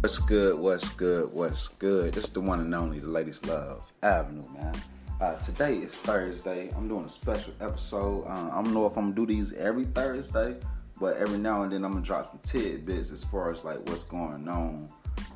What's 0.00 0.20
good? 0.20 0.60
What's 0.60 0.90
good? 0.90 1.32
What's 1.32 1.66
good? 1.66 2.14
This 2.14 2.26
is 2.26 2.30
the 2.30 2.40
one 2.40 2.60
and 2.60 2.72
only, 2.72 3.00
the 3.00 3.08
Ladies 3.08 3.44
Love 3.44 3.92
Avenue, 4.00 4.48
man. 4.54 4.72
Uh, 5.20 5.34
today 5.40 5.74
is 5.78 5.98
Thursday. 5.98 6.70
I'm 6.76 6.86
doing 6.86 7.04
a 7.04 7.08
special 7.08 7.52
episode. 7.60 8.24
Uh, 8.28 8.48
I 8.52 8.62
don't 8.62 8.72
know 8.72 8.86
if 8.86 8.96
I'm 8.96 9.12
gonna 9.12 9.16
do 9.16 9.26
these 9.26 9.52
every 9.54 9.86
Thursday, 9.86 10.54
but 11.00 11.16
every 11.16 11.38
now 11.38 11.62
and 11.62 11.72
then 11.72 11.84
I'm 11.84 11.94
gonna 11.94 12.04
drop 12.04 12.30
some 12.30 12.38
tidbits 12.44 13.10
as 13.10 13.24
far 13.24 13.50
as 13.50 13.64
like 13.64 13.78
what's 13.88 14.04
going 14.04 14.48
on 14.48 14.88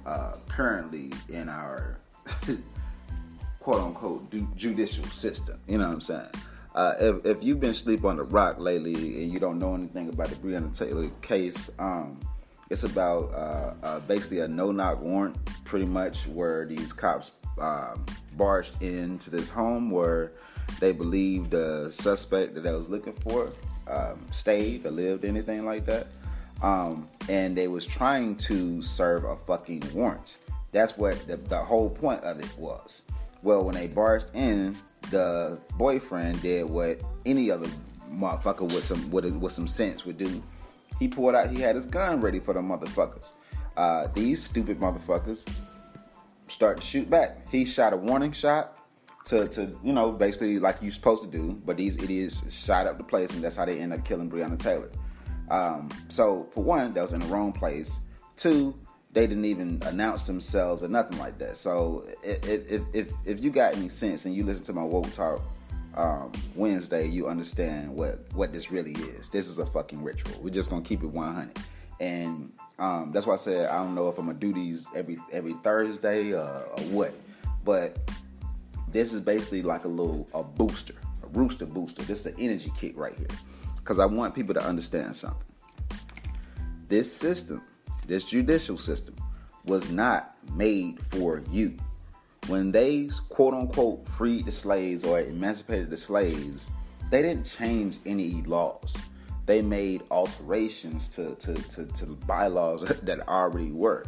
uh, 0.07 0.36
currently 0.48 1.11
in 1.29 1.49
our 1.49 1.99
quote 3.58 3.81
unquote 3.81 4.32
judicial 4.54 5.04
system. 5.07 5.58
You 5.67 5.79
know 5.79 5.89
what 5.89 5.94
I'm 5.94 6.00
saying? 6.00 6.31
Uh, 6.76 6.94
if, 7.00 7.26
if 7.26 7.43
you've 7.43 7.58
been 7.58 7.75
sleep 7.75 8.04
on 8.04 8.17
the 8.17 8.22
rock 8.22 8.61
lately 8.61 9.25
and 9.25 9.32
you 9.32 9.40
don't 9.40 9.58
know 9.58 9.75
anything 9.75 10.08
about 10.08 10.29
the 10.29 10.36
Breonna 10.36 10.72
Taylor 10.72 11.11
case, 11.21 11.68
um, 11.81 12.21
it's 12.72 12.85
about 12.85 13.35
uh, 13.35 13.75
uh, 13.82 14.00
basically 14.00 14.39
a 14.39 14.49
no-knock 14.49 14.99
warrant, 15.03 15.36
pretty 15.64 15.85
much, 15.85 16.26
where 16.26 16.64
these 16.64 16.90
cops 16.90 17.32
um, 17.61 18.03
barged 18.39 18.81
into 18.81 19.29
this 19.29 19.50
home 19.50 19.90
where 19.90 20.32
they 20.81 20.90
believed 20.90 21.50
the 21.50 21.90
suspect 21.90 22.54
that 22.54 22.62
they 22.62 22.72
was 22.72 22.89
looking 22.89 23.12
for 23.12 23.53
um, 23.89 24.25
stayed 24.31 24.86
or 24.86 24.90
lived, 24.90 25.26
anything 25.26 25.67
like 25.67 25.85
that, 25.85 26.07
um, 26.62 27.07
and 27.29 27.54
they 27.54 27.68
was 27.68 27.86
trying 27.86 28.36
to 28.36 28.81
serve 28.81 29.25
a 29.25 29.36
fucking 29.36 29.82
warrant. 29.93 30.39
That's 30.70 30.96
what 30.96 31.26
the, 31.26 31.36
the 31.36 31.59
whole 31.59 31.90
point 31.90 32.23
of 32.23 32.41
it 32.41 32.56
was. 32.56 33.03
Well, 33.42 33.64
when 33.64 33.75
they 33.75 33.86
barged 33.86 34.28
in, 34.33 34.78
the 35.11 35.59
boyfriend 35.77 36.41
did 36.41 36.64
what 36.64 37.03
any 37.27 37.50
other 37.50 37.69
motherfucker 38.11 38.73
with 38.73 38.84
some 38.84 39.11
with, 39.11 39.27
with 39.27 39.53
some 39.53 39.69
sense 39.69 40.06
would 40.06 40.17
do. 40.17 40.42
He 41.02 41.08
pulled 41.08 41.34
out. 41.34 41.50
He 41.50 41.61
had 41.61 41.74
his 41.74 41.84
gun 41.84 42.20
ready 42.20 42.39
for 42.39 42.55
the 42.55 42.61
motherfuckers. 42.61 43.33
Uh, 43.77 44.06
these 44.14 44.41
stupid 44.41 44.78
motherfuckers 44.78 45.44
start 46.47 46.77
to 46.77 46.83
shoot 46.86 47.11
back. 47.11 47.48
He 47.50 47.64
shot 47.64 47.92
a 47.92 47.97
warning 47.97 48.31
shot 48.31 48.78
to, 49.25 49.48
to 49.48 49.77
you 49.83 49.92
know 49.92 50.12
basically 50.12 50.61
like 50.61 50.77
you're 50.81 50.92
supposed 50.92 51.25
to 51.25 51.28
do, 51.28 51.61
but 51.67 51.77
these 51.77 51.97
idiots 51.97 52.55
shot 52.55 52.86
up 52.86 52.98
the 52.98 53.05
place, 53.05 53.34
and 53.34 53.42
that's 53.42 53.56
how 53.56 53.64
they 53.64 53.81
end 53.81 53.92
up 53.92 54.05
killing 54.05 54.31
Breonna 54.31 54.56
Taylor. 54.56 54.92
Um, 55.50 55.91
so 56.09 56.48
for 56.53 56.62
one, 56.62 56.94
that 56.94 57.03
was 57.03 57.14
in 57.14 57.20
the 57.20 57.27
wrong 57.27 57.53
place. 57.53 57.98
Two, 58.37 58.72
they 59.12 59.27
didn't 59.27 59.44
even 59.44 59.83
announce 59.84 60.22
themselves 60.22 60.84
or 60.84 60.89
nothing 60.89 61.19
like 61.19 61.37
that. 61.39 61.56
So 61.56 62.06
if 62.22 62.70
if 62.70 62.83
if, 62.94 63.09
if 63.25 63.42
you 63.42 63.50
got 63.50 63.75
any 63.75 63.89
sense 63.89 64.25
and 64.25 64.37
you 64.37 64.44
listen 64.44 64.64
to 64.66 64.72
my 64.72 64.84
woke 64.84 65.12
talk 65.12 65.42
um, 65.97 66.33
Wednesday, 66.55 67.07
you 67.07 67.29
understand 67.29 67.95
what 67.95 68.21
what 68.33 68.53
this 68.53 68.71
really 68.71 68.93
is. 68.93 69.29
This 69.29 69.48
is 69.48 69.59
a 69.59 69.67
fucking 69.67 70.03
ritual. 70.03 70.41
We're 70.43 70.51
just 70.51 70.71
gonna 70.71 70.83
keep 70.83 71.03
it 71.03 71.07
100, 71.07 71.59
and 72.01 72.53
um, 72.79 73.12
that's 73.12 73.27
why 73.27 73.34
I 73.34 73.37
said 73.37 73.69
I 73.69 73.83
don't 73.83 73.95
know 73.95 74.09
if 74.09 74.19
I'm 74.19 74.27
gonna 74.27 74.39
do 74.39 74.53
these 74.53 74.87
every 74.95 75.19
every 75.31 75.55
Thursday 75.62 76.34
uh, 76.34 76.61
or 76.61 76.83
what, 76.91 77.15
but 77.65 77.99
this 78.89 79.12
is 79.12 79.21
basically 79.21 79.62
like 79.62 79.84
a 79.84 79.89
little 79.89 80.29
a 80.34 80.43
booster, 80.43 80.95
a 81.23 81.27
rooster 81.29 81.67
booster. 81.67 82.03
This 82.03 82.21
is 82.21 82.27
an 82.27 82.34
energy 82.39 82.73
kick 82.77 82.97
right 82.97 83.17
here, 83.17 83.29
because 83.77 83.99
I 83.99 84.06
want 84.06 84.34
people 84.34 84.55
to 84.55 84.62
understand 84.62 85.17
something. 85.17 85.47
This 86.89 87.11
system 87.15 87.62
this 88.06 88.25
judicial 88.25 88.79
system 88.79 89.15
was 89.65 89.91
not 89.91 90.37
made 90.55 91.01
for 91.06 91.43
you. 91.51 91.77
When 92.48 92.73
they 92.73 93.09
quote 93.29 93.55
unquote 93.55 94.09
freed 94.09 94.47
the 94.47 94.51
slaves 94.51 95.05
or 95.05 95.21
emancipated 95.21 95.91
the 95.91 95.97
slaves, 95.97 96.71
they 97.11 97.23
didn't 97.23 97.45
change 97.45 97.99
any 98.05 98.43
laws. 98.43 98.97
They 99.47 99.62
made 99.62 100.03
alterations 100.11 101.09
to, 101.11 101.34
to, 101.37 101.55
to, 101.55 101.87
to 101.87 102.07
bylaws 102.27 102.83
that 103.03 103.29
already 103.29 103.71
were. 103.71 104.07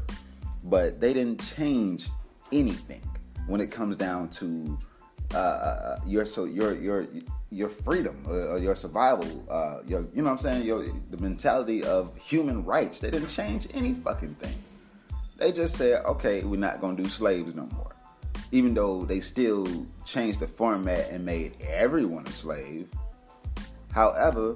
But 0.65 1.01
they 1.01 1.13
didn't 1.13 1.43
change 1.57 2.09
anything 2.53 3.03
when 3.47 3.61
it 3.61 3.71
comes 3.71 3.97
down 3.97 4.29
to 4.31 4.79
uh, 5.33 5.37
uh 5.37 6.01
your 6.07 6.27
so 6.27 6.45
your 6.45 6.77
your 6.77 7.07
your 7.55 7.69
freedom 7.69 8.25
uh, 8.27 8.53
or 8.53 8.59
your 8.59 8.75
survival, 8.75 9.45
uh, 9.49 9.79
your, 9.87 10.01
you 10.01 10.23
know 10.23 10.25
what 10.25 10.31
I'm 10.33 10.39
saying? 10.39 10.67
Your, 10.67 10.85
the 11.11 11.17
mentality 11.19 11.85
of 11.85 12.17
human 12.17 12.65
rights. 12.65 12.99
They 12.99 13.11
didn't 13.11 13.29
change 13.29 13.69
any 13.73 13.95
fucking 13.95 14.35
thing. 14.35 14.57
They 15.37 15.53
just 15.53 15.77
said, 15.77 16.05
okay, 16.05 16.43
we're 16.43 16.59
not 16.59 16.81
gonna 16.81 17.01
do 17.01 17.09
slaves 17.09 17.55
no 17.55 17.67
more. 17.77 17.94
Even 18.55 18.73
though 18.73 19.05
they 19.05 19.19
still 19.19 19.67
changed 20.05 20.39
the 20.39 20.47
format 20.47 21.11
and 21.11 21.25
made 21.25 21.57
everyone 21.61 22.25
a 22.25 22.31
slave. 22.31 22.87
However, 23.91 24.55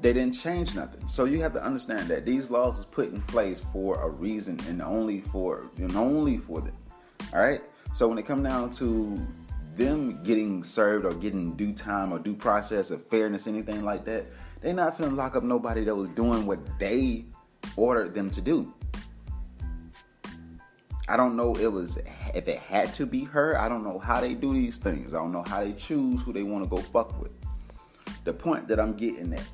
they 0.00 0.14
didn't 0.14 0.32
change 0.32 0.74
nothing. 0.74 1.06
So 1.06 1.26
you 1.26 1.42
have 1.42 1.52
to 1.52 1.62
understand 1.62 2.08
that 2.08 2.24
these 2.24 2.50
laws 2.50 2.78
is 2.78 2.86
put 2.86 3.12
in 3.12 3.20
place 3.20 3.60
for 3.74 4.00
a 4.00 4.08
reason 4.08 4.58
and 4.68 4.80
only 4.80 5.20
for 5.20 5.70
and 5.76 5.94
only 5.94 6.38
for 6.38 6.62
them. 6.62 6.74
All 7.34 7.40
right. 7.40 7.60
So 7.92 8.08
when 8.08 8.16
it 8.16 8.24
comes 8.24 8.42
down 8.42 8.70
to 8.70 9.20
them 9.76 10.22
getting 10.22 10.64
served 10.64 11.04
or 11.04 11.12
getting 11.12 11.54
due 11.56 11.74
time 11.74 12.10
or 12.10 12.18
due 12.18 12.34
process 12.34 12.90
or 12.90 12.96
fairness, 12.96 13.46
anything 13.46 13.84
like 13.84 14.06
that, 14.06 14.24
they 14.62 14.72
not 14.72 14.96
finna 14.96 15.14
lock 15.14 15.36
up 15.36 15.42
nobody 15.42 15.84
that 15.84 15.94
was 15.94 16.08
doing 16.08 16.46
what 16.46 16.58
they 16.78 17.26
ordered 17.76 18.14
them 18.14 18.30
to 18.30 18.40
do. 18.40 18.72
I 21.06 21.18
don't 21.18 21.36
know 21.36 21.54
it 21.56 21.70
was 21.70 21.98
if 22.34 22.48
it 22.48 22.58
had 22.58 22.94
to 22.94 23.04
be 23.04 23.24
her. 23.24 23.58
I 23.58 23.68
don't 23.68 23.84
know 23.84 23.98
how 23.98 24.20
they 24.20 24.32
do 24.32 24.54
these 24.54 24.78
things. 24.78 25.12
I 25.12 25.18
don't 25.18 25.32
know 25.32 25.44
how 25.46 25.62
they 25.62 25.72
choose 25.72 26.22
who 26.22 26.32
they 26.32 26.42
want 26.42 26.64
to 26.64 26.70
go 26.70 26.78
fuck 26.78 27.20
with. 27.20 27.32
The 28.24 28.32
point 28.32 28.68
that 28.68 28.80
I'm 28.80 28.94
getting 28.94 29.34
at, 29.34 29.46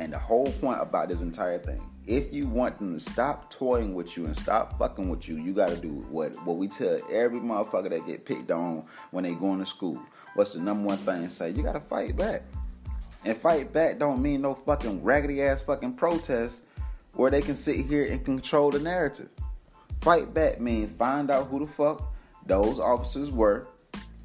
and 0.00 0.12
the 0.12 0.18
whole 0.18 0.50
point 0.50 0.80
about 0.80 1.08
this 1.08 1.22
entire 1.22 1.58
thing, 1.58 1.80
if 2.08 2.32
you 2.32 2.48
want 2.48 2.78
them 2.78 2.94
to 2.94 3.00
stop 3.00 3.48
toying 3.48 3.94
with 3.94 4.16
you 4.16 4.24
and 4.26 4.36
stop 4.36 4.76
fucking 4.76 5.08
with 5.08 5.28
you, 5.28 5.36
you 5.36 5.52
gotta 5.52 5.76
do 5.76 6.04
what 6.10 6.34
what 6.44 6.56
we 6.56 6.66
tell 6.66 6.98
every 7.12 7.38
motherfucker 7.38 7.90
that 7.90 8.04
get 8.06 8.24
picked 8.24 8.50
on 8.50 8.84
when 9.12 9.22
they 9.22 9.34
going 9.34 9.60
to 9.60 9.66
school. 9.66 10.00
What's 10.34 10.54
the 10.54 10.60
number 10.60 10.88
one 10.88 10.98
thing? 10.98 11.28
Say 11.28 11.50
you 11.50 11.62
gotta 11.62 11.80
fight 11.80 12.16
back. 12.16 12.42
And 13.24 13.36
fight 13.36 13.72
back 13.72 14.00
don't 14.00 14.20
mean 14.20 14.42
no 14.42 14.54
fucking 14.54 15.04
raggedy 15.04 15.42
ass 15.42 15.62
fucking 15.62 15.94
protest 15.94 16.62
where 17.14 17.30
they 17.30 17.40
can 17.40 17.54
sit 17.54 17.86
here 17.86 18.06
and 18.06 18.24
control 18.24 18.70
the 18.70 18.80
narrative. 18.80 19.28
Fight 20.02 20.34
back 20.34 20.60
man. 20.60 20.88
find 20.88 21.30
out 21.30 21.46
who 21.46 21.60
the 21.60 21.66
fuck 21.66 22.12
those 22.44 22.80
officers 22.80 23.30
were. 23.30 23.68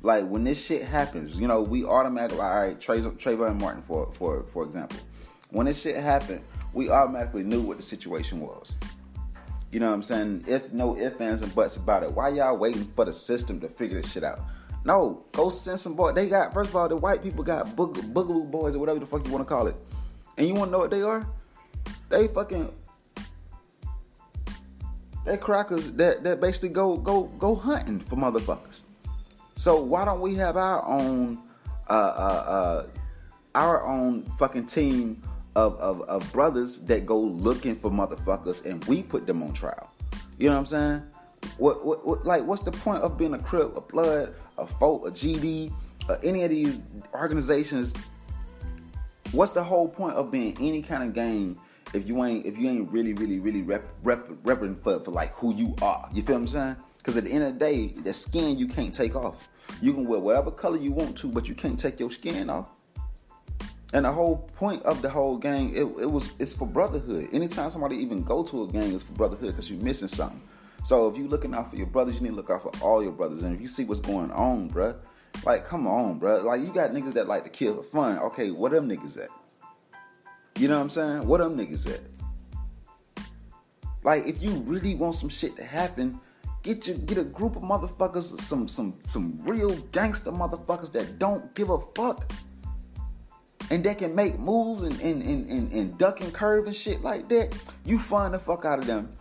Like 0.02 0.28
when 0.28 0.44
this 0.44 0.64
shit 0.66 0.82
happens, 0.82 1.40
you 1.40 1.48
know, 1.48 1.62
we 1.62 1.86
automatically 1.86 2.42
all 2.42 2.62
right, 2.62 2.80
Trayvon 2.80 3.62
Martin 3.62 3.84
for 3.84 4.12
for 4.14 4.44
for 4.52 4.64
example. 4.64 4.98
When 5.52 5.68
this 5.68 5.80
shit 5.80 5.96
happened, 5.96 6.42
we 6.74 6.90
automatically 6.90 7.44
knew 7.44 7.62
what 7.62 7.78
the 7.78 7.84
situation 7.84 8.40
was. 8.40 8.74
You 9.72 9.80
know 9.80 9.88
what 9.88 9.94
I'm 9.94 10.04
saying? 10.04 10.46
If 10.48 10.74
no 10.74 10.98
ifs, 10.98 11.22
ands, 11.22 11.44
and 11.44 11.54
buts 11.54 11.76
about 11.76 12.02
it, 12.02 12.12
why 12.12 12.30
y'all 12.30 12.58
waiting 12.58 12.86
for 12.96 13.06
the 13.06 13.14
system 13.14 13.60
to 13.60 13.68
figure 13.68 14.02
this 14.02 14.12
shit 14.12 14.24
out? 14.24 14.40
No, 14.84 15.24
go 15.32 15.50
send 15.50 15.80
some 15.80 15.94
boy. 15.94 16.12
They 16.12 16.28
got 16.28 16.56
first 16.56 16.72
of 16.72 16.76
all, 16.76 16.90
the 16.90 16.98
white 16.98 17.22
people 17.22 17.44
got 17.44 17.76
boog- 17.76 18.14
boogaloo 18.14 18.50
boys 18.50 18.76
or 18.76 18.80
whatever 18.80 18.98
the 18.98 19.06
fuck 19.06 19.24
you 19.28 19.32
want 19.32 19.48
to 19.48 19.54
call 19.54 19.68
it. 19.68 19.76
And 20.40 20.48
you 20.48 20.56
want 20.56 20.70
to 20.70 20.72
know 20.72 20.80
what 20.80 20.90
they 20.90 21.04
are? 21.04 21.28
They 22.10 22.28
fucking 22.28 22.74
they 25.28 25.38
crackers 25.38 25.92
that 25.92 26.24
that 26.24 26.40
basically 26.40 26.70
go 26.70 26.98
go 26.98 27.24
go 27.38 27.54
hunting 27.54 28.00
for 28.00 28.16
motherfuckers. 28.16 28.84
So 29.58 29.82
why 29.82 30.06
don't 30.06 30.22
we 30.22 30.36
have 30.36 30.56
our 30.56 30.86
own 30.86 31.40
uh 31.90 31.94
uh 31.94 31.96
uh 31.96 32.88
our 33.54 33.84
own 33.84 34.24
fucking 34.38 34.68
team 34.68 35.22
of, 35.56 35.76
of, 35.80 36.02
of 36.04 36.32
brothers 36.32 36.78
that 36.86 37.06
go 37.06 37.20
looking 37.20 37.76
for 37.76 37.90
motherfuckers 37.90 38.64
and 38.66 38.84
we 38.86 39.02
put 39.02 39.26
them 39.26 39.42
on 39.42 39.52
trial. 39.52 39.90
You 40.38 40.50
know 40.50 40.54
what 40.54 40.60
I'm 40.60 40.66
saying? 40.68 41.04
What, 41.58 41.84
what, 41.84 42.08
what 42.08 42.26
like 42.26 42.44
what's 42.44 42.62
the 42.62 42.72
point 42.72 43.02
of 43.04 43.18
being 43.18 43.34
a 43.34 43.40
Crip, 43.40 43.76
a 43.76 43.82
Blood, 43.82 44.34
a 44.58 44.66
Folk, 44.66 45.08
a 45.08 45.12
GD, 45.12 45.74
uh, 46.08 46.18
any 46.24 46.44
of 46.44 46.52
these 46.52 46.82
organizations? 47.14 47.94
What's 49.32 49.52
the 49.52 49.64
whole 49.64 49.90
point 49.90 50.16
of 50.16 50.32
being 50.32 50.56
any 50.62 50.82
kind 50.82 51.04
of 51.04 51.14
gang 51.14 51.60
if 51.94 52.08
you 52.08 52.24
ain't 52.24 52.46
if 52.46 52.58
you 52.58 52.70
ain't 52.70 52.92
really 52.92 53.14
really 53.14 53.40
really 53.40 53.62
rep, 53.62 53.88
rep, 54.04 54.28
repping 54.44 54.82
for, 54.82 55.00
for 55.00 55.12
like 55.12 55.34
who 55.34 55.54
you 55.54 55.76
are? 55.82 56.10
You 56.14 56.22
feel 56.22 56.36
what 56.36 56.42
I'm 56.42 56.48
saying? 56.48 56.76
Because 56.98 57.18
at 57.18 57.24
the 57.24 57.32
end 57.32 57.44
of 57.44 57.54
the 57.54 57.60
day, 57.60 57.88
the 57.88 58.14
skin 58.14 58.58
you 58.58 58.68
can't 58.68 58.94
take 58.94 59.16
off. 59.16 59.48
You 59.82 59.94
can 59.94 60.06
wear 60.06 60.20
whatever 60.20 60.52
color 60.52 60.78
you 60.78 60.92
want 60.92 61.18
to, 61.20 61.28
but 61.28 61.48
you 61.48 61.56
can't 61.56 61.78
take 61.78 62.00
your 62.00 62.12
skin 62.12 62.50
off. 62.50 62.68
And 63.94 64.06
the 64.06 64.12
whole 64.12 64.50
point 64.56 64.84
of 64.84 65.02
the 65.02 65.10
whole 65.10 65.38
gang, 65.38 65.70
it, 65.74 65.84
it 65.84 66.12
was 66.12 66.30
it's 66.40 66.54
for 66.54 66.68
brotherhood. 66.68 67.30
Anytime 67.32 67.70
somebody 67.70 67.96
even 67.98 68.24
go 68.24 68.44
to 68.44 68.64
a 68.64 68.68
gang, 68.68 68.94
it's 68.94 69.04
for 69.04 69.14
brotherhood 69.14 69.48
because 69.48 69.72
you're 69.72 69.82
missing 69.82 70.10
something. 70.10 70.42
So 70.84 71.08
if 71.08 71.18
you 71.18 71.28
looking 71.28 71.54
out 71.54 71.70
for 71.70 71.78
your 71.78 71.88
brothers, 71.88 72.16
you 72.16 72.22
need 72.22 72.30
to 72.30 72.36
look 72.36 72.50
out 72.50 72.64
for 72.64 72.72
all 72.82 73.02
your 73.02 73.12
brothers. 73.12 73.44
And 73.44 73.56
if 73.56 73.62
you 73.62 73.68
see 73.68 73.86
what's 73.86 74.00
going 74.00 74.32
on, 74.32 74.70
bruh, 74.70 74.96
like 75.46 75.66
come 75.66 75.88
on, 75.88 76.20
bruh. 76.20 76.44
Like 76.44 76.62
you 76.62 76.74
got 76.74 76.92
niggas 76.92 77.14
that 77.14 77.28
like 77.28 77.46
to 77.46 77.50
kill 77.50 77.76
for 77.76 77.84
fun. 77.84 78.20
Okay, 78.20 78.52
what 78.52 78.74
them 78.74 78.90
niggas 78.90 79.18
at? 79.24 79.30
You 80.58 80.68
know 80.68 80.76
what 80.76 80.84
I'm 80.84 80.90
saying? 80.90 81.28
What 81.28 81.40
them 81.40 81.58
niggas 81.58 81.94
at? 81.94 82.02
Like 84.04 84.26
if 84.26 84.42
you 84.42 84.52
really 84.66 84.96
want 84.96 85.16
some 85.16 85.30
shit 85.30 85.56
to 85.58 85.64
happen, 85.64 86.20
get 86.64 86.88
your 86.88 86.98
get 86.98 87.18
a 87.18 87.24
group 87.24 87.56
of 87.56 87.64
motherfuckers, 87.64 88.40
some 88.40 88.68
some 88.68 88.96
some 89.04 89.40
real 89.44 89.76
gangster 89.92 90.32
motherfuckers 90.32 90.92
that 90.94 91.20
don't 91.20 91.54
give 91.54 91.70
a 91.70 91.80
fuck 91.96 92.32
and 93.70 93.84
they 93.84 93.96
can 93.96 94.16
make 94.16 94.40
moves 94.40 94.84
and, 94.84 95.00
and, 95.02 95.22
and, 95.22 95.50
and, 95.50 95.72
and 95.72 95.98
duck 95.98 96.22
and 96.22 96.34
curve 96.34 96.68
and 96.68 96.76
shit 96.76 97.02
like 97.02 97.28
that, 97.30 97.56
you 97.86 98.00
find 98.00 98.34
the 98.34 98.40
fuck 98.40 98.66
out 98.66 98.80
of 98.80 98.88
them. 98.88 99.12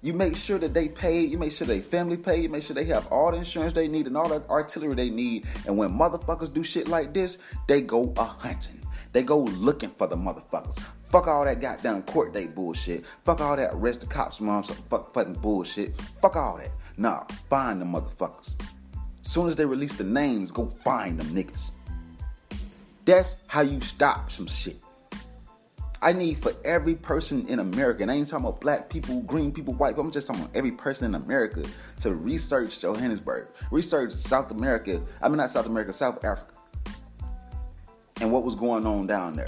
You 0.00 0.12
make 0.12 0.36
sure 0.36 0.58
that 0.58 0.74
they 0.74 0.88
pay. 0.88 1.22
You 1.22 1.38
make 1.38 1.50
sure 1.50 1.66
they 1.66 1.80
family 1.80 2.16
pay. 2.16 2.40
You 2.40 2.48
make 2.48 2.62
sure 2.62 2.74
they 2.74 2.84
have 2.84 3.06
all 3.08 3.32
the 3.32 3.38
insurance 3.38 3.72
they 3.72 3.88
need 3.88 4.06
and 4.06 4.16
all 4.16 4.28
the 4.28 4.46
artillery 4.48 4.94
they 4.94 5.10
need. 5.10 5.46
And 5.66 5.76
when 5.76 5.90
motherfuckers 5.90 6.52
do 6.52 6.62
shit 6.62 6.86
like 6.86 7.12
this, 7.12 7.38
they 7.66 7.80
go 7.80 8.12
a 8.16 8.24
hunting. 8.24 8.80
They 9.18 9.24
go 9.24 9.40
looking 9.40 9.90
for 9.90 10.06
the 10.06 10.14
motherfuckers. 10.14 10.78
Fuck 11.06 11.26
all 11.26 11.44
that 11.44 11.60
goddamn 11.60 12.02
court 12.02 12.32
date 12.32 12.54
bullshit. 12.54 13.04
Fuck 13.24 13.40
all 13.40 13.56
that 13.56 13.70
arrest 13.72 14.02
the 14.02 14.06
cops, 14.06 14.40
mom, 14.40 14.62
fuck 14.62 15.12
fucking 15.12 15.32
bullshit. 15.32 16.00
Fuck 16.22 16.36
all 16.36 16.58
that. 16.58 16.70
Nah, 16.96 17.24
find 17.50 17.80
the 17.80 17.84
motherfuckers. 17.84 18.54
Soon 19.22 19.48
as 19.48 19.56
they 19.56 19.64
release 19.64 19.94
the 19.94 20.04
names, 20.04 20.52
go 20.52 20.66
find 20.66 21.18
them 21.18 21.26
niggas. 21.34 21.72
That's 23.04 23.38
how 23.48 23.62
you 23.62 23.80
stop 23.80 24.30
some 24.30 24.46
shit. 24.46 24.76
I 26.00 26.12
need 26.12 26.38
for 26.38 26.52
every 26.64 26.94
person 26.94 27.44
in 27.48 27.58
America, 27.58 28.02
and 28.02 28.12
I 28.12 28.14
ain't 28.14 28.28
talking 28.28 28.46
about 28.46 28.60
black 28.60 28.88
people, 28.88 29.22
green 29.22 29.50
people, 29.50 29.74
white 29.74 29.94
people, 29.94 30.04
I'm 30.04 30.10
just 30.12 30.28
talking 30.28 30.44
about 30.44 30.54
every 30.54 30.70
person 30.70 31.12
in 31.12 31.20
America 31.20 31.64
to 32.02 32.14
research 32.14 32.78
Johannesburg, 32.78 33.48
research 33.72 34.12
South 34.12 34.52
America, 34.52 35.02
I 35.20 35.26
mean, 35.26 35.38
not 35.38 35.50
South 35.50 35.66
America, 35.66 35.92
South 35.92 36.24
Africa, 36.24 36.54
and 38.20 38.32
what 38.32 38.44
was 38.44 38.54
going 38.54 38.86
on 38.86 39.06
down 39.06 39.36
there, 39.36 39.46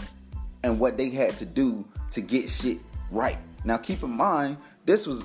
and 0.63 0.79
what 0.79 0.97
they 0.97 1.11
had 1.11 1.37
to 1.39 1.45
do 1.45 1.85
to 2.11 2.21
get 2.21 2.49
shit 2.49 2.79
right. 3.11 3.39
Now, 3.65 3.77
keep 3.77 4.03
in 4.03 4.11
mind, 4.11 4.57
this 4.85 5.07
was, 5.07 5.25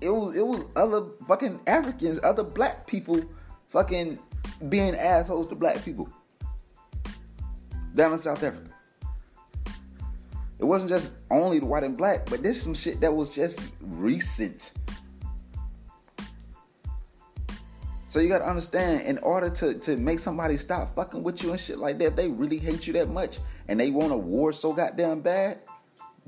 it 0.00 0.10
was, 0.10 0.34
it 0.34 0.46
was 0.46 0.64
other 0.76 1.06
fucking 1.28 1.60
Africans, 1.66 2.20
other 2.22 2.42
black 2.42 2.86
people 2.86 3.22
fucking 3.70 4.18
being 4.68 4.94
assholes 4.94 5.48
to 5.48 5.54
black 5.54 5.84
people 5.84 6.08
down 7.94 8.12
in 8.12 8.18
South 8.18 8.42
Africa. 8.42 8.70
It 10.58 10.64
wasn't 10.64 10.90
just 10.90 11.12
only 11.30 11.58
the 11.58 11.66
white 11.66 11.82
and 11.82 11.96
black, 11.96 12.26
but 12.26 12.42
there's 12.42 12.60
some 12.60 12.74
shit 12.74 13.00
that 13.00 13.12
was 13.12 13.34
just 13.34 13.60
recent. 13.80 14.72
So 18.12 18.20
you 18.20 18.28
gotta 18.28 18.46
understand, 18.46 19.06
in 19.06 19.16
order 19.20 19.48
to, 19.48 19.72
to 19.72 19.96
make 19.96 20.20
somebody 20.20 20.58
stop 20.58 20.94
fucking 20.94 21.22
with 21.22 21.42
you 21.42 21.52
and 21.52 21.58
shit 21.58 21.78
like 21.78 21.96
that, 22.00 22.08
if 22.08 22.16
they 22.16 22.28
really 22.28 22.58
hate 22.58 22.86
you 22.86 22.92
that 22.92 23.08
much 23.08 23.38
and 23.68 23.80
they 23.80 23.88
want 23.88 24.12
a 24.12 24.16
war 24.18 24.52
so 24.52 24.74
goddamn 24.74 25.22
bad, 25.22 25.60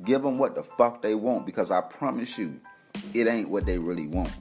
give 0.02 0.22
them 0.22 0.38
what 0.38 0.54
the 0.54 0.62
fuck 0.62 1.02
they 1.02 1.14
want 1.14 1.44
because 1.44 1.70
I 1.70 1.82
promise 1.82 2.38
you, 2.38 2.58
it 3.12 3.26
ain't 3.26 3.50
what 3.50 3.66
they 3.66 3.76
really 3.76 4.06
want. 4.06 4.32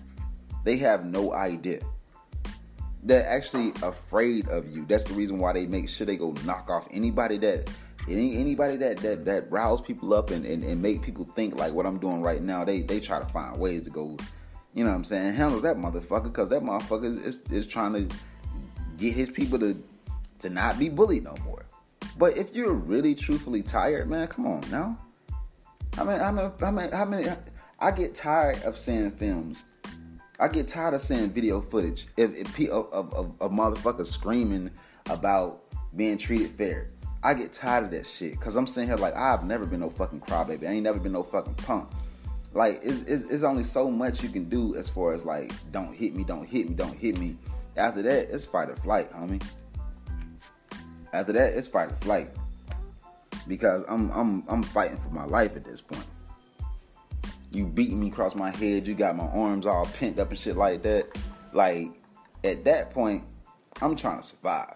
They 0.63 0.77
have 0.77 1.03
no 1.03 1.33
idea. 1.33 1.81
They're 3.03 3.27
actually 3.27 3.73
afraid 3.85 4.47
of 4.47 4.71
you. 4.71 4.85
That's 4.85 5.03
the 5.03 5.13
reason 5.13 5.37
why 5.37 5.51
they 5.51 5.65
make 5.65 5.89
sure 5.89 6.07
they 6.07 6.15
go 6.15 6.31
knock 6.45 6.69
off 6.69 6.87
anybody 6.91 7.39
that 7.39 7.69
any, 8.07 8.37
anybody 8.37 8.77
that 8.77 8.99
that 8.99 9.25
that 9.25 9.51
riles 9.51 9.81
people 9.81 10.13
up 10.13 10.29
and, 10.29 10.45
and, 10.45 10.63
and 10.63 10.81
make 10.81 11.01
people 11.01 11.25
think 11.25 11.57
like 11.57 11.73
what 11.73 11.85
I'm 11.85 11.99
doing 11.99 12.21
right 12.21 12.41
now, 12.41 12.63
they 12.63 12.83
they 12.83 13.01
try 13.01 13.19
to 13.19 13.25
find 13.25 13.59
ways 13.59 13.83
to 13.83 13.89
go, 13.89 14.15
you 14.73 14.83
know 14.83 14.89
what 14.89 14.95
I'm 14.95 15.03
saying, 15.03 15.35
handle 15.35 15.61
that 15.61 15.77
motherfucker 15.77 16.23
because 16.23 16.49
that 16.49 16.61
motherfucker 16.61 17.23
is, 17.23 17.37
is 17.51 17.67
trying 17.67 17.93
to 17.93 18.15
get 18.97 19.13
his 19.13 19.29
people 19.29 19.59
to 19.59 19.81
to 20.39 20.49
not 20.49 20.77
be 20.77 20.89
bullied 20.89 21.23
no 21.23 21.35
more. 21.45 21.65
But 22.17 22.37
if 22.37 22.53
you're 22.53 22.73
really 22.73 23.15
truthfully 23.15 23.63
tired, 23.63 24.09
man, 24.09 24.27
come 24.27 24.45
on 24.45 24.61
now. 24.69 24.97
I 25.97 26.03
mean, 26.03 26.19
I 26.19 26.31
mean, 26.31 26.51
I 26.61 26.71
mean, 26.71 26.91
how 26.91 27.05
many? 27.05 27.29
I 27.79 27.91
get 27.91 28.15
tired 28.15 28.61
of 28.63 28.77
seeing 28.77 29.11
films. 29.11 29.63
I 30.39 30.47
get 30.47 30.67
tired 30.67 30.93
of 30.93 31.01
seeing 31.01 31.29
video 31.29 31.61
footage 31.61 32.07
if 32.17 32.59
of, 32.69 32.91
of, 32.91 33.33
of 33.39 33.51
motherfuckers 33.51 34.07
screaming 34.07 34.71
about 35.09 35.63
being 35.95 36.17
treated 36.17 36.51
fair. 36.51 36.89
I 37.21 37.33
get 37.33 37.53
tired 37.53 37.85
of 37.85 37.91
that 37.91 38.05
shit 38.05 38.31
because 38.31 38.55
I'm 38.55 38.67
sitting 38.67 38.89
here 38.89 38.97
like 38.97 39.15
I've 39.15 39.45
never 39.45 39.65
been 39.65 39.79
no 39.79 39.89
fucking 39.89 40.21
crybaby. 40.21 40.67
I 40.67 40.71
ain't 40.71 40.83
never 40.83 40.99
been 40.99 41.13
no 41.13 41.23
fucking 41.23 41.55
punk. 41.55 41.89
Like 42.53 42.81
it's, 42.83 43.01
it's, 43.03 43.23
it's 43.25 43.43
only 43.43 43.63
so 43.63 43.89
much 43.89 44.21
you 44.21 44.29
can 44.29 44.47
do 44.47 44.75
as 44.75 44.87
far 44.87 45.13
as 45.13 45.25
like 45.25 45.51
don't 45.71 45.93
hit 45.93 46.15
me, 46.15 46.23
don't 46.23 46.47
hit 46.47 46.69
me, 46.69 46.75
don't 46.75 46.97
hit 46.97 47.17
me. 47.17 47.37
After 47.75 48.01
that, 48.03 48.29
it's 48.29 48.45
fight 48.45 48.69
or 48.69 48.75
flight, 48.75 49.09
homie. 49.11 49.43
After 51.11 51.33
that, 51.33 51.53
it's 51.53 51.67
fight 51.67 51.91
or 51.91 51.95
flight 52.01 52.29
because 53.47 53.83
I'm 53.87 54.11
I'm 54.11 54.43
I'm 54.47 54.63
fighting 54.63 54.97
for 54.97 55.09
my 55.09 55.25
life 55.25 55.55
at 55.55 55.63
this 55.63 55.81
point. 55.81 56.05
You 57.51 57.65
beating 57.65 57.99
me 57.99 58.07
across 58.07 58.35
my 58.35 58.55
head, 58.55 58.87
you 58.87 58.95
got 58.95 59.15
my 59.15 59.27
arms 59.27 59.65
all 59.65 59.85
pent 59.85 60.19
up 60.19 60.29
and 60.29 60.39
shit 60.39 60.55
like 60.55 60.83
that. 60.83 61.07
Like 61.53 61.89
at 62.43 62.63
that 62.65 62.91
point, 62.91 63.23
I'm 63.81 63.95
trying 63.95 64.19
to 64.19 64.23
survive. 64.23 64.75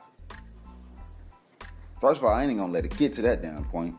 First 2.01 2.19
of 2.19 2.25
all, 2.25 2.33
I 2.33 2.44
ain't 2.44 2.57
gonna 2.57 2.71
let 2.71 2.85
it 2.85 2.95
get 2.97 3.13
to 3.13 3.21
that 3.23 3.41
damn 3.41 3.63
point. 3.65 3.95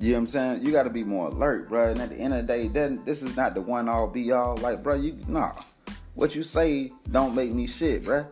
You 0.00 0.12
know 0.12 0.14
what 0.14 0.18
I'm 0.20 0.26
saying? 0.26 0.64
You 0.64 0.72
gotta 0.72 0.88
be 0.88 1.04
more 1.04 1.28
alert, 1.28 1.68
bro. 1.68 1.90
And 1.90 2.00
at 2.00 2.08
the 2.08 2.16
end 2.16 2.32
of 2.32 2.46
the 2.46 2.52
day, 2.52 2.68
then 2.68 3.02
this 3.04 3.22
is 3.22 3.36
not 3.36 3.52
the 3.54 3.60
one 3.60 3.86
all 3.86 4.06
be 4.06 4.32
all. 4.32 4.56
Like, 4.56 4.82
bro, 4.82 4.94
you 4.94 5.18
nah. 5.28 5.52
What 6.14 6.34
you 6.34 6.42
say 6.42 6.90
don't 7.10 7.34
make 7.34 7.52
me 7.52 7.66
shit, 7.66 8.04
bro. 8.04 8.26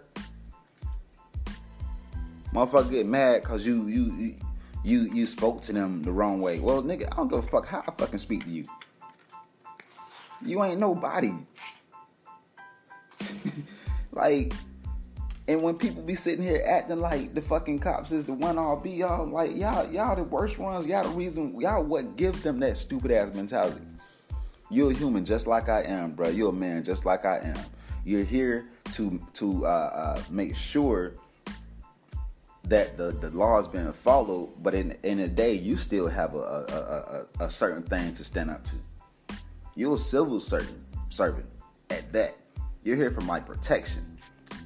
Motherfucker 2.54 2.90
get 2.90 3.06
mad 3.06 3.44
cause 3.44 3.66
you 3.66 3.86
you 3.86 4.34
you 4.82 5.12
you 5.12 5.26
spoke 5.26 5.60
to 5.62 5.74
them 5.74 6.02
the 6.02 6.10
wrong 6.10 6.40
way. 6.40 6.58
Well, 6.58 6.82
nigga, 6.82 7.06
I 7.12 7.16
don't 7.16 7.28
give 7.28 7.40
a 7.40 7.42
fuck 7.42 7.66
how 7.66 7.84
I 7.86 7.90
fucking 7.98 8.18
speak 8.18 8.44
to 8.44 8.50
you. 8.50 8.64
You 10.40 10.64
ain't 10.64 10.80
nobody. 10.80 11.34
like 14.12 14.54
and 15.48 15.62
when 15.62 15.76
people 15.76 16.02
be 16.02 16.14
sitting 16.14 16.44
here 16.44 16.62
acting 16.66 17.00
like 17.00 17.34
the 17.34 17.40
fucking 17.40 17.78
cops 17.78 18.12
is 18.12 18.26
the 18.26 18.34
one 18.34 18.58
all 18.58 18.76
be 18.76 19.02
all, 19.02 19.26
like 19.26 19.56
y'all, 19.56 19.90
y'all 19.90 20.14
the 20.14 20.22
worst 20.22 20.58
ones. 20.58 20.86
Y'all 20.86 21.04
the 21.04 21.08
reason. 21.08 21.58
Y'all 21.58 21.82
what 21.82 22.16
give 22.16 22.42
them 22.42 22.60
that 22.60 22.76
stupid 22.76 23.10
ass 23.10 23.34
mentality. 23.34 23.80
You're 24.70 24.90
a 24.90 24.94
human 24.94 25.24
just 25.24 25.46
like 25.46 25.70
I 25.70 25.84
am, 25.84 26.12
bro. 26.12 26.28
You're 26.28 26.50
a 26.50 26.52
man 26.52 26.84
just 26.84 27.06
like 27.06 27.24
I 27.24 27.38
am. 27.38 27.58
You're 28.04 28.24
here 28.24 28.68
to 28.92 29.18
to 29.34 29.64
uh, 29.64 29.68
uh, 30.18 30.22
make 30.28 30.54
sure 30.54 31.14
that 32.64 32.98
the, 32.98 33.12
the 33.12 33.30
law 33.30 33.58
is 33.58 33.66
being 33.66 33.90
followed, 33.94 34.52
but 34.62 34.74
in 34.74 34.98
in 35.02 35.20
a 35.20 35.28
day 35.28 35.54
you 35.54 35.78
still 35.78 36.08
have 36.08 36.34
a 36.34 37.26
a, 37.38 37.42
a, 37.42 37.46
a 37.46 37.50
certain 37.50 37.82
thing 37.84 38.12
to 38.12 38.22
stand 38.22 38.50
up 38.50 38.64
to. 38.64 38.74
You're 39.74 39.94
a 39.94 39.98
civil 39.98 40.40
servant 40.40 40.78
servant 41.08 41.46
at 41.88 42.12
that. 42.12 42.36
You're 42.84 42.96
here 42.96 43.10
for 43.10 43.22
my 43.22 43.40
protection 43.40 44.17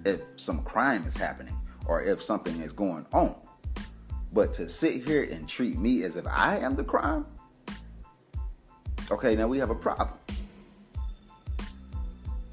if 0.04 0.20
some 0.37 0.62
crime 0.62 1.06
is 1.06 1.16
happening 1.16 1.56
or 1.87 2.02
if 2.02 2.22
something 2.22 2.60
is 2.60 2.72
going 2.72 3.06
on. 3.12 3.34
But 4.32 4.52
to 4.54 4.69
sit 4.69 5.06
here 5.06 5.25
and 5.25 5.49
treat 5.49 5.78
me 5.78 6.04
as 6.04 6.16
if 6.16 6.26
I 6.26 6.58
am 6.58 6.74
the 6.77 6.84
crime, 6.84 7.27
okay, 9.10 9.36
now 9.36 9.46
we 9.46 9.58
have 9.58 9.70
a 9.70 9.74
problem. 9.74 10.19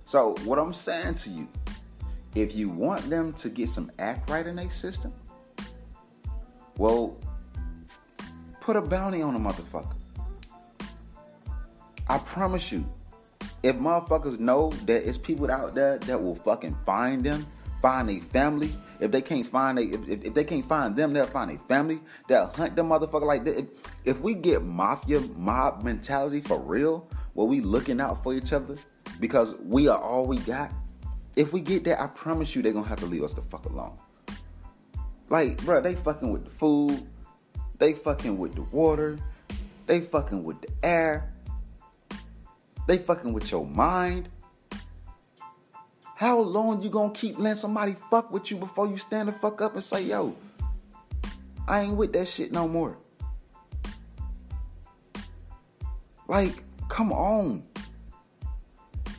So, 0.05 0.35
what 0.43 0.57
I'm 0.57 0.73
saying 0.73 1.13
to 1.15 1.29
you, 1.29 1.47
if 2.35 2.55
you 2.55 2.69
want 2.69 3.09
them 3.09 3.31
to 3.33 3.49
get 3.49 3.69
some 3.69 3.91
act 3.99 4.29
right 4.29 4.45
in 4.45 4.55
their 4.55 4.69
system, 4.69 5.13
well, 6.77 7.17
put 8.59 8.75
a 8.75 8.81
bounty 8.81 9.21
on 9.21 9.35
a 9.35 9.39
motherfucker. 9.39 9.93
I 12.07 12.17
promise 12.17 12.71
you, 12.71 12.83
if 13.63 13.75
motherfuckers 13.75 14.39
know 14.39 14.71
that 14.85 15.07
it's 15.07 15.17
people 15.17 15.51
out 15.51 15.75
there 15.75 15.97
that 15.99 16.21
will 16.21 16.35
fucking 16.35 16.77
find 16.85 17.23
them, 17.23 17.45
find 17.81 18.09
a 18.09 18.19
family. 18.19 18.73
If 18.99 19.11
they 19.11 19.21
can't 19.21 19.47
find 19.47 19.79
a, 19.79 19.83
if, 19.83 20.25
if 20.25 20.33
they 20.33 20.43
can't 20.43 20.65
find 20.65 20.95
them, 20.95 21.13
they'll 21.13 21.25
find 21.25 21.51
a 21.51 21.57
family. 21.57 21.99
They'll 22.27 22.47
hunt 22.47 22.75
them 22.75 22.89
motherfucker 22.89 23.23
like. 23.23 23.47
If, 23.47 23.65
if 24.05 24.19
we 24.19 24.33
get 24.33 24.63
mafia 24.63 25.21
mob 25.21 25.83
mentality 25.83 26.41
for 26.41 26.59
real, 26.59 27.07
where 27.33 27.47
we 27.47 27.61
looking 27.61 28.01
out 28.01 28.21
for 28.23 28.33
each 28.33 28.51
other 28.51 28.77
because 29.19 29.55
we 29.63 29.87
are 29.87 29.99
all 29.99 30.27
we 30.27 30.37
got. 30.39 30.71
If 31.35 31.53
we 31.53 31.61
get 31.61 31.83
that, 31.85 32.01
I 32.01 32.07
promise 32.07 32.55
you 32.55 32.61
they're 32.61 32.73
gonna 32.73 32.87
have 32.87 32.99
to 32.99 33.05
leave 33.05 33.23
us 33.23 33.33
the 33.33 33.41
fuck 33.41 33.65
alone. 33.65 33.97
Like, 35.29 35.63
bro, 35.63 35.81
they 35.81 35.95
fucking 35.95 36.31
with 36.31 36.45
the 36.45 36.51
food, 36.51 37.07
they 37.77 37.93
fucking 37.93 38.37
with 38.37 38.55
the 38.55 38.63
water, 38.63 39.19
they 39.85 40.01
fucking 40.01 40.43
with 40.43 40.59
the 40.61 40.69
air, 40.83 41.31
they 42.89 42.97
fucking 42.97 43.33
with 43.33 43.51
your 43.51 43.67
mind. 43.67 44.29
How 46.15 46.39
long 46.39 46.81
you 46.81 46.89
gonna 46.89 47.13
keep 47.13 47.37
letting 47.37 47.55
somebody 47.55 47.93
fuck 48.09 48.31
with 48.31 48.49
you 48.49 48.57
before 48.57 48.87
you 48.87 48.97
stand 48.97 49.29
the 49.29 49.31
fuck 49.31 49.61
up 49.61 49.75
and 49.75 49.83
say, 49.83 50.01
yo, 50.01 50.35
I 51.67 51.81
ain't 51.81 51.97
with 51.97 52.13
that 52.13 52.27
shit 52.27 52.51
no 52.51 52.67
more? 52.67 52.97
Like, 56.27 56.63
come 56.87 57.13
on. 57.13 57.63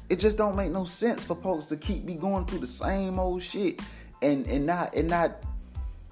It 0.08 0.18
just 0.18 0.36
don't 0.36 0.56
make 0.56 0.72
no 0.72 0.84
sense 0.84 1.24
for 1.24 1.36
folks 1.36 1.66
to 1.66 1.76
keep 1.76 2.02
me 2.02 2.16
going 2.16 2.46
through 2.46 2.58
the 2.58 2.66
same 2.66 3.20
old 3.20 3.40
shit 3.40 3.80
and 4.20 4.44
and 4.46 4.66
not 4.66 4.96
and 4.96 5.08
not 5.08 5.44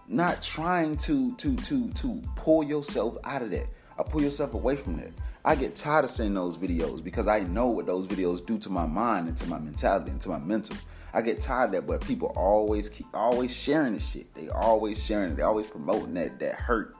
not 0.06 0.42
trying 0.42 0.96
to 0.98 1.34
to 1.34 1.56
to 1.56 1.90
to 1.90 2.22
pull 2.36 2.62
yourself 2.62 3.18
out 3.24 3.42
of 3.42 3.50
that 3.50 3.66
or 3.98 4.04
pull 4.04 4.22
yourself 4.22 4.54
away 4.54 4.76
from 4.76 4.98
that. 4.98 5.10
I 5.48 5.54
get 5.54 5.74
tired 5.74 6.04
of 6.04 6.10
seeing 6.10 6.34
those 6.34 6.58
videos 6.58 7.02
because 7.02 7.26
I 7.26 7.40
know 7.40 7.68
what 7.68 7.86
those 7.86 8.06
videos 8.06 8.44
do 8.44 8.58
to 8.58 8.68
my 8.68 8.84
mind 8.84 9.28
and 9.28 9.36
to 9.38 9.46
my 9.46 9.58
mentality 9.58 10.10
and 10.10 10.20
to 10.20 10.28
my 10.28 10.38
mental. 10.38 10.76
I 11.14 11.22
get 11.22 11.40
tired 11.40 11.68
of 11.68 11.72
that, 11.72 11.86
but 11.86 12.06
people 12.06 12.34
always 12.36 12.90
keep 12.90 13.06
always 13.14 13.50
sharing 13.50 13.94
the 13.94 14.00
shit. 14.00 14.34
They 14.34 14.50
always 14.50 15.02
sharing 15.02 15.30
it. 15.30 15.36
They 15.38 15.42
always 15.42 15.66
promoting 15.66 16.12
that 16.12 16.38
that 16.40 16.56
hurt. 16.56 16.96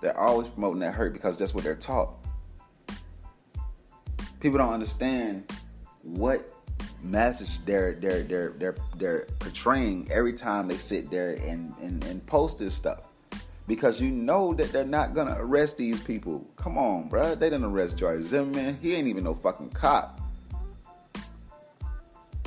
They're 0.00 0.18
always 0.18 0.48
promoting 0.48 0.80
that 0.80 0.94
hurt 0.94 1.12
because 1.12 1.36
that's 1.36 1.54
what 1.54 1.62
they're 1.62 1.76
taught. 1.76 2.12
People 4.40 4.58
don't 4.58 4.72
understand 4.72 5.48
what 6.02 6.52
message 7.02 7.64
they're 7.64 7.92
they're 7.92 8.24
they're 8.24 8.54
they're 8.58 8.76
they're 8.96 9.26
portraying 9.38 10.10
every 10.10 10.32
time 10.32 10.66
they 10.66 10.76
sit 10.76 11.08
there 11.08 11.34
and 11.34 11.72
and, 11.80 12.02
and 12.02 12.26
post 12.26 12.58
this 12.58 12.74
stuff. 12.74 13.11
Because 13.66 14.00
you 14.00 14.10
know 14.10 14.54
that 14.54 14.72
they're 14.72 14.84
not 14.84 15.14
gonna 15.14 15.36
arrest 15.38 15.76
these 15.76 16.00
people. 16.00 16.46
Come 16.56 16.76
on, 16.76 17.08
bro. 17.08 17.34
They 17.34 17.48
didn't 17.48 17.64
arrest 17.64 17.96
George 17.96 18.22
Zimmerman. 18.22 18.78
He 18.82 18.94
ain't 18.94 19.08
even 19.08 19.24
no 19.24 19.34
fucking 19.34 19.70
cop. 19.70 20.20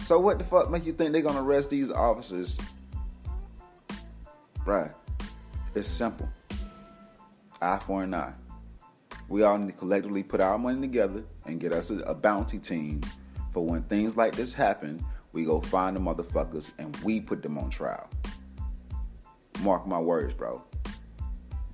So 0.04 0.20
what 0.20 0.38
the 0.38 0.46
fuck 0.46 0.70
make 0.70 0.86
you 0.86 0.94
think 0.94 1.14
they're 1.14 1.22
gonna 1.22 1.44
arrest 1.44 1.70
these 1.70 1.90
officers? 1.90 2.60
Bruh, 4.66 4.94
it's 5.74 5.88
simple. 5.88 6.30
Eye 7.62 7.80
for 7.80 8.04
an 8.04 8.14
eye. 8.14 8.34
We 9.28 9.44
all 9.44 9.58
need 9.58 9.72
to 9.72 9.78
collectively 9.78 10.22
put 10.22 10.42
our 10.42 10.58
money 10.58 10.82
together 10.82 11.24
and 11.46 11.60
get 11.60 11.74
us 11.74 11.90
a, 11.90 12.00
a 12.00 12.14
bounty 12.14 12.60
team 12.60 13.02
for 13.56 13.66
when 13.66 13.84
things 13.84 14.18
like 14.18 14.36
this 14.36 14.54
happen, 14.54 15.04
we 15.32 15.46
go 15.46 15.62
find 15.62 15.96
the 15.96 16.00
motherfuckers 16.00 16.72
and 16.78 16.94
we 16.98 17.22
put 17.22 17.42
them 17.42 17.58
on 17.58 17.70
trial. 17.70 18.10
Mark 19.62 19.88
my 19.88 19.98
words, 19.98 20.34
bro. 20.34 20.62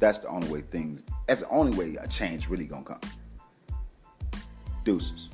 That's 0.01 0.17
the 0.17 0.27
only 0.29 0.50
way 0.50 0.62
things 0.62 1.03
that's 1.27 1.41
the 1.41 1.50
only 1.50 1.77
way 1.77 1.96
a 1.96 2.08
change 2.08 2.50
really 2.50 2.65
gonna 2.65 2.84
come. 2.84 3.00
Deuces. 4.84 5.29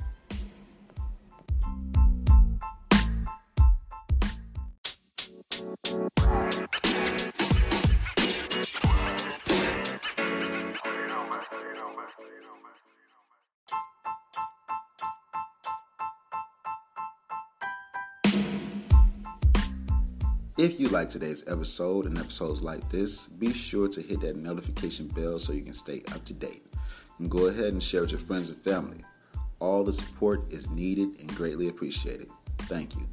If 20.58 20.80
you 20.80 20.88
like 20.88 21.08
today's 21.08 21.44
episode 21.46 22.06
and 22.06 22.18
episodes 22.18 22.62
like 22.62 22.90
this, 22.90 23.26
be 23.26 23.52
sure 23.52 23.86
to 23.86 24.02
hit 24.02 24.22
that 24.22 24.34
notification 24.34 25.06
bell 25.06 25.38
so 25.38 25.52
you 25.52 25.62
can 25.62 25.72
stay 25.72 26.02
up 26.12 26.24
to 26.24 26.32
date. 26.32 26.66
And 27.20 27.30
go 27.30 27.46
ahead 27.46 27.72
and 27.72 27.80
share 27.80 28.00
with 28.00 28.10
your 28.10 28.18
friends 28.18 28.50
and 28.50 28.58
family. 28.58 29.04
All 29.60 29.84
the 29.84 29.92
support 29.92 30.52
is 30.52 30.68
needed 30.68 31.20
and 31.20 31.32
greatly 31.36 31.68
appreciated. 31.68 32.28
Thank 32.62 32.96
you. 32.96 33.06